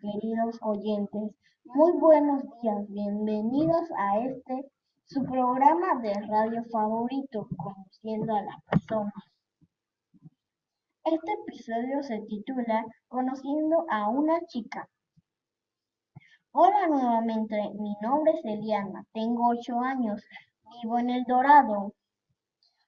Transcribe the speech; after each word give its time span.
queridos 0.00 0.58
oyentes. 0.62 1.34
Muy 1.64 1.92
buenos 1.98 2.44
días, 2.62 2.88
bienvenidos 2.88 3.90
a 3.98 4.18
este 4.20 4.70
su 5.06 5.24
programa 5.24 6.00
de 6.00 6.14
radio 6.28 6.62
favorito, 6.70 7.48
Conociendo 7.56 8.32
a 8.32 8.42
las 8.42 8.62
Personas. 8.70 9.24
Este 11.04 11.32
episodio 11.32 12.00
se 12.04 12.20
titula 12.28 12.86
Conociendo 13.08 13.84
a 13.90 14.08
una 14.08 14.40
chica. 14.46 14.88
Hola 16.52 16.86
nuevamente, 16.86 17.56
mi 17.80 17.96
nombre 18.02 18.34
es 18.34 18.44
Eliana, 18.44 19.04
tengo 19.12 19.48
8 19.48 19.80
años, 19.80 20.22
vivo 20.80 21.00
en 21.00 21.10
El 21.10 21.24
Dorado. 21.24 21.92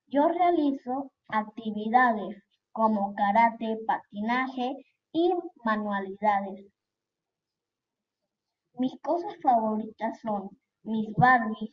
Yo 0.06 0.28
realizo 0.28 1.10
actividades 1.28 2.40
como 2.70 3.14
karate, 3.16 3.78
patinaje 3.84 4.76
y 5.14 5.32
manualidades. 5.64 6.66
Mis 8.74 9.00
cosas 9.00 9.34
favoritas 9.40 10.20
son 10.20 10.50
mis 10.82 11.14
Barbies, 11.14 11.70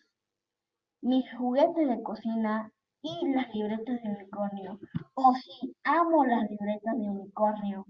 mis 1.02 1.26
juguetes 1.36 1.90
de 1.90 2.04
cocina 2.04 2.72
y 3.02 3.28
las 3.34 3.52
libretas 3.54 4.00
de 4.04 4.10
unicornio. 4.10 4.80
Oh 5.16 5.34
sí, 5.34 5.76
amo 5.84 6.24
las 6.24 6.48
libretas 6.52 6.96
de 6.96 7.10
unicornio. 7.10 7.86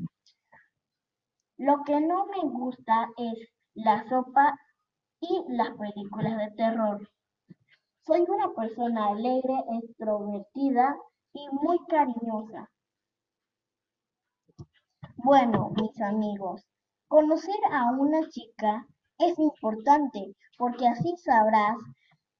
Lo 1.57 1.83
que 1.83 1.99
no 1.99 2.27
me 2.27 2.49
gusta 2.49 3.09
es 3.17 3.49
la 3.73 4.07
sopa 4.07 4.57
y 5.19 5.43
las 5.49 5.71
películas 5.77 6.37
de 6.37 6.51
terror. 6.55 7.09
Soy 8.05 8.21
una 8.21 8.53
persona 8.53 9.07
alegre, 9.07 9.55
extrovertida 9.83 10.95
y 11.33 11.49
muy 11.49 11.77
cariñosa. 11.89 12.69
Bueno, 15.23 15.69
mis 15.75 16.01
amigos, 16.01 16.65
conocer 17.07 17.59
a 17.71 17.91
una 17.91 18.27
chica 18.29 18.87
es 19.19 19.37
importante 19.37 20.35
porque 20.57 20.87
así 20.87 21.15
sabrás 21.17 21.77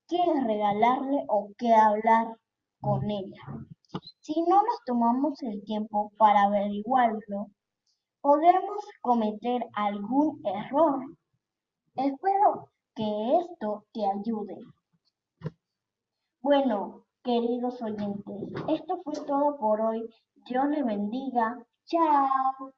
qué 0.08 0.18
regalarle 0.48 1.24
o 1.28 1.52
qué 1.60 1.76
hablar 1.76 2.36
con 2.80 3.08
ella. 3.12 3.44
Si 4.22 4.42
no 4.42 4.56
nos 4.64 4.84
tomamos 4.84 5.40
el 5.44 5.64
tiempo 5.64 6.12
para 6.18 6.44
averiguarlo, 6.44 7.52
podemos 8.20 8.84
cometer 9.02 9.64
algún 9.74 10.42
error. 10.44 11.06
Espero 11.94 12.72
que 12.96 13.38
esto 13.42 13.86
te 13.94 14.08
ayude. 14.08 14.58
Bueno, 16.42 17.06
queridos 17.24 17.82
oyentes, 17.82 18.50
esto 18.68 19.02
fue 19.04 19.14
todo 19.26 19.58
por 19.58 19.82
hoy. 19.82 20.10
Dios 20.48 20.68
les 20.70 20.86
bendiga. 20.86 21.64
Chao. 21.86 22.74